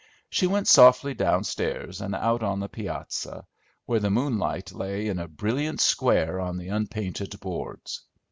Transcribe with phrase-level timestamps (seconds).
[0.31, 3.45] She went softly downstairs and out on the piazza,
[3.85, 8.01] where the moonlight lay in a brilliant square on the unpainted boards.